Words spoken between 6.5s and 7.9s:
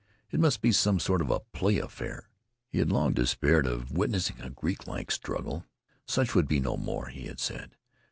no more, he had said.